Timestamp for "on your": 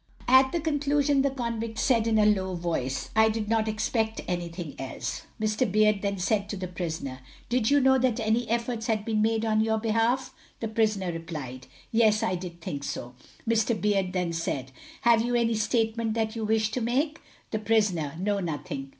9.45-9.77